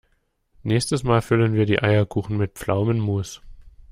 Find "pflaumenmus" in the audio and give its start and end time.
2.53-3.43